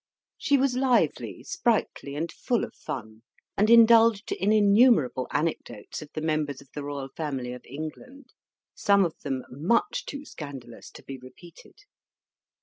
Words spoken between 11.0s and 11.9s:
be repeated.